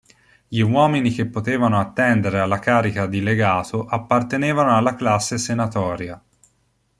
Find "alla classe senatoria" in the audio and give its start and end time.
4.75-6.19